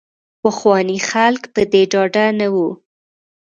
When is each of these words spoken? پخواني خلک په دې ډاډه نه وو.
پخواني 0.41 0.99
خلک 1.09 1.41
په 1.53 1.61
دې 1.71 1.83
ډاډه 1.91 2.25
نه 2.39 2.47
وو. 2.53 2.69